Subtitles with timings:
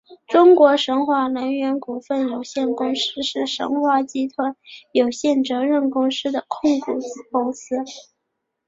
[0.27, 4.55] 中国神华能源股份有限公司是神华集团
[4.91, 7.75] 有限责任公司的控股子公司。